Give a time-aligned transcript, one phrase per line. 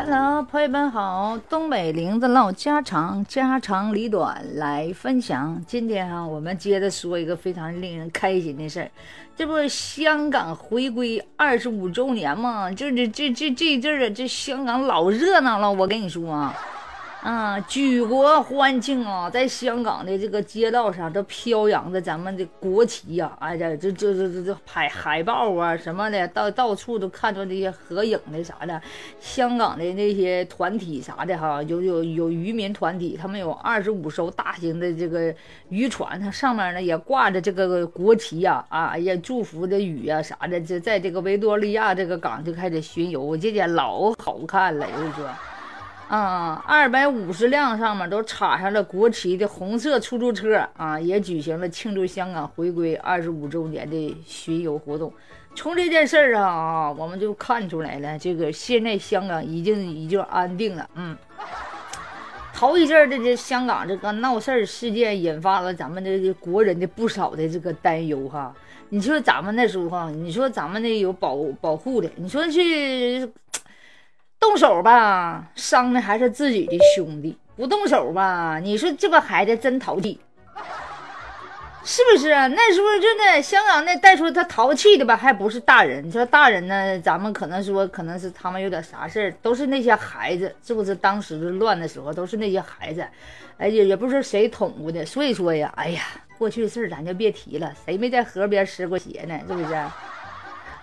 [0.00, 5.60] Hello，朋友们好，东北玲子唠家常，家长里短来分享。
[5.66, 8.88] 今天啊，我们接着说一个非常令人开心的事儿，
[9.34, 12.70] 这不香港回归二十五周年吗？
[12.70, 16.54] 这这这这这阵儿啊，这香港老热闹了，我跟你说啊。
[17.20, 19.28] 啊，举国欢庆啊！
[19.28, 23.36] 在香港的这个街道上都飘扬着咱们的国旗呀！
[23.40, 28.80] 哎呀，这这这这这海海报啊什么的，到到处都看着那些合影的啥的。
[29.18, 35.34] 香港的那些团体啥的哈，有有有渔民团体，他们有二十五艘大型的这个
[35.70, 45.28] 渔船，它上面呢也挂着这个国旗呀，啊也祝福的语啊啥的，就在这个维多利亚这个港就开始巡游，我这天老好看了，我跟你说。
[46.08, 55.12] 啊，二百五十辆上面都插上了国旗的红色出租车啊，也举行了庆祝香港回归二十五周年的巡游活动。
[55.54, 60.88] 从这件事儿上啊，我们就看出来了，这个现在香港已经已经安定了。
[60.94, 61.14] 嗯，
[62.54, 68.54] 头一阵儿的这香港这个闹事儿事件，引发了咱们的国人的不少的这个担忧哈。
[68.88, 73.30] 你说咱们那时候哈，你说咱们那有保保护的，你说去。
[74.40, 80.18] 动手吧，伤的还是自己的兄弟；不动手吧，你说这个孩子真淘气，
[81.84, 82.46] 是不是啊？
[82.48, 86.06] 那时候真的，香港那带出他淘气的吧，还不是大人。
[86.06, 90.94] 你说大人呢，咱们可能说可能是他们有点啥事儿，都是那些孩子，是不是？
[90.94, 93.06] 当时乱的时候，都是那些孩子，
[93.58, 95.04] 哎呀，也不是谁捅过的。
[95.04, 96.02] 所以说呀，哎呀，
[96.38, 99.38] 过去的事儿咱就别提了，谁没在河边湿过鞋呢？
[99.48, 99.74] 是不是？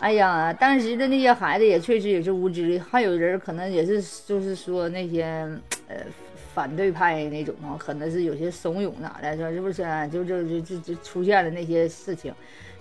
[0.00, 5.46] 哎呀，当时的那些孩子也确实也是无知，还有人可能也是，就是说那些
[5.88, 5.96] 呃
[6.54, 9.84] 反对派那种啊，可能是有些怂恿咋的，说是不是？
[10.10, 12.32] 就就就就就出现了那些事情，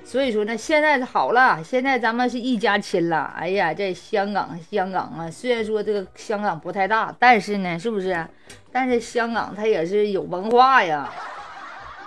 [0.05, 3.33] 所以说呢，现在好了，现在咱们是一家亲了。
[3.37, 8.25] 哎呀，在香港，香港啊，虽然说这个香港不太大，但是呢，是不是？
[8.71, 11.11] 但是香港它也是有文化呀。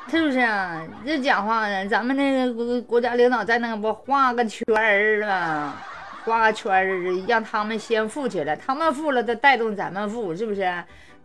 [0.08, 0.82] 是不是啊？
[1.06, 1.88] 这讲话呢？
[1.88, 5.74] 咱们那个国国家领导在那个不画个圈儿了，
[6.24, 10.70] 画个圈儿，让他们先富起来，他们富了，再带动咱们富，是不是？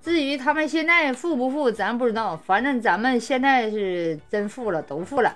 [0.02, 2.38] 至于他们现在富不富，咱不知道。
[2.38, 5.36] 反正咱们现在是真富了，都富了。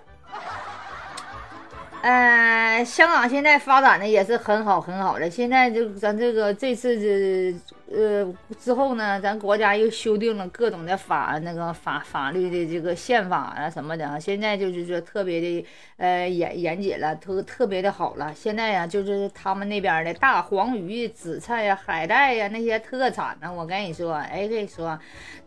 [2.01, 5.29] 呃，香港现在发展的也是很好很好的。
[5.29, 7.55] 现在就咱这个这次这
[7.95, 14.19] 呃之后呢，咱国家又修订了各种的法那个法法律的这个宪法啊什么的啊。
[14.19, 15.67] 现在就是说特别的
[15.97, 18.33] 呃严严谨了，特特别的好了。
[18.33, 24.97] 现在呀，就是他们那边的大黄鱼、紫菜呀、海带呀那些特产呢，我跟你说，哎，跟你说，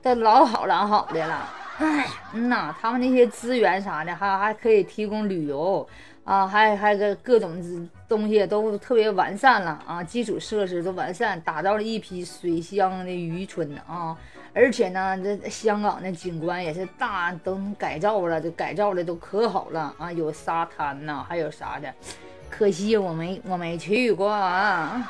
[0.00, 1.50] 都老好老好的了。
[1.78, 5.86] 哎，嗯呐，他们那些资源啥的，还还可以提供旅游。
[6.24, 14.16] 啊，还还个各种东西都特别完善了啊，基础设施都完善，打造了一批水乡的渔村啊，
[14.54, 21.92] 而且呢，这香港的景观也是大都改造了，这改造的都可好了啊，有沙滩呐，还有啥的，
[22.48, 25.06] 可惜我没我没去过啊，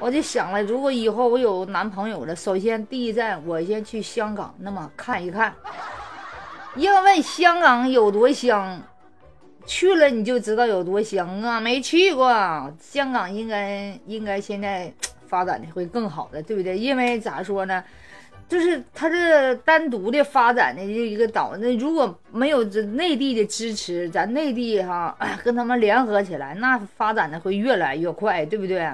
[0.00, 5.54] 我就想了，如果以后我有男朋友了，首先第一站我先去香港，那么看一看，
[6.74, 8.80] 因为香港有多香。
[9.66, 11.60] 去了你就知道有多香啊！
[11.60, 12.32] 没去过
[12.80, 14.92] 香港，应该应该现在
[15.28, 16.76] 发展的会更好的，对不对？
[16.76, 17.84] 因为咋说呢，
[18.48, 28.90] 就是它这单独的发展的一个岛，那如果没有这内地的支持，咱内地哈跟他们联合起来，那发展的会越来越快，对不对？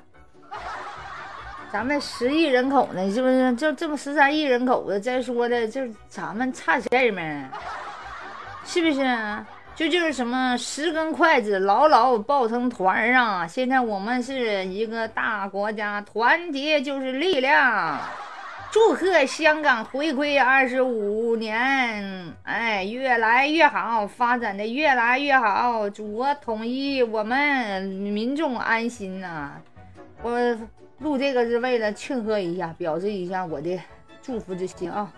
[1.77, 3.55] 咱们十亿人口呢，是不是？
[3.57, 7.51] 就这么十三亿人口的，再说的，就咱们差事儿吗？
[8.65, 9.07] 是不是？
[9.75, 13.47] 就就是什么十根筷子牢牢抱成团儿啊！
[13.47, 18.01] 现在我们是一个大国家，团结就是力量。
[18.71, 25.91] 祝贺香港回归二十五年，哎，越来越好，发展的越来越好。
[25.91, 29.51] 祖国统一，我们民众安心呐！
[30.23, 30.57] 我
[30.99, 33.79] 录这个是为了庆贺一下，表示一下我的
[34.23, 35.13] 祝福之心啊！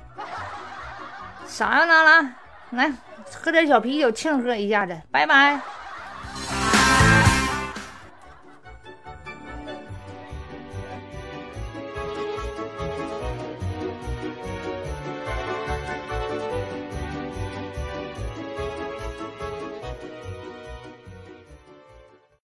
[1.47, 2.35] 啥样，娜拉？
[2.71, 2.93] 来
[3.33, 5.61] 喝点小啤酒庆贺一下子，拜拜。